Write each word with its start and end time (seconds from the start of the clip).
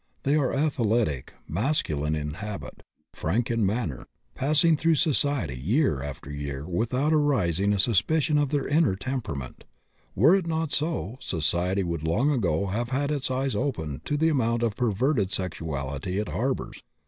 They 0.23 0.33
are 0.35 0.51
athletic, 0.51 1.33
masculine 1.47 2.15
in 2.15 2.33
habit, 2.33 2.81
frank 3.13 3.51
in 3.51 3.63
manner, 3.63 4.07
passing 4.33 4.75
through 4.75 4.95
society 4.95 5.55
year 5.55 6.01
after 6.01 6.31
year 6.31 6.67
without 6.67 7.13
arousing 7.13 7.71
a 7.71 7.77
suspicion 7.77 8.39
of 8.39 8.49
their 8.49 8.67
inner 8.67 8.95
temperament; 8.95 9.63
were 10.15 10.35
it 10.35 10.47
not 10.47 10.71
so, 10.71 11.17
society 11.19 11.83
would 11.83 12.01
long 12.01 12.31
ago 12.31 12.65
have 12.65 12.89
had 12.89 13.11
its 13.11 13.29
eyes 13.29 13.53
opened 13.53 14.03
to 14.05 14.17
the 14.17 14.29
amount 14.29 14.63
of 14.63 14.75
perverted 14.75 15.31
sexuality 15.31 16.17
it 16.17 16.29
harbors." 16.29 16.81